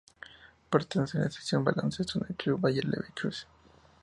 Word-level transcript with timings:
Pertenece 0.71 1.19
a 1.19 1.21
la 1.21 1.29
sección 1.29 1.63
de 1.63 1.73
baloncesto 1.73 2.17
del 2.19 2.35
club 2.35 2.59
Bayer 2.59 2.85
Leverkusen. 2.85 3.47